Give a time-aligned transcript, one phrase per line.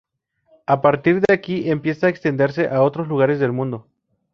[0.65, 3.85] A partir de aquí empiezan a extenderse a otros lugares del mundo.